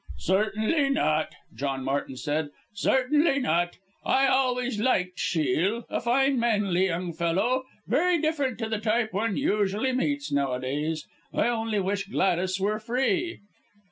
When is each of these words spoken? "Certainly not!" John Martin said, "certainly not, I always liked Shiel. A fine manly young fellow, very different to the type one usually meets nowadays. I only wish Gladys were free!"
"Certainly 0.17 0.89
not!" 0.89 1.35
John 1.53 1.83
Martin 1.83 2.17
said, 2.17 2.49
"certainly 2.73 3.37
not, 3.37 3.77
I 4.03 4.25
always 4.25 4.79
liked 4.79 5.19
Shiel. 5.19 5.85
A 5.91 6.01
fine 6.01 6.39
manly 6.39 6.87
young 6.87 7.13
fellow, 7.13 7.65
very 7.85 8.19
different 8.19 8.57
to 8.57 8.67
the 8.67 8.79
type 8.79 9.13
one 9.13 9.37
usually 9.37 9.91
meets 9.91 10.31
nowadays. 10.31 11.05
I 11.31 11.49
only 11.49 11.79
wish 11.79 12.07
Gladys 12.07 12.59
were 12.59 12.79
free!" 12.79 13.41